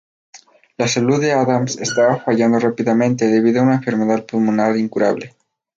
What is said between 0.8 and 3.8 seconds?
salud de Adams estaba fallando rápidamente debido a una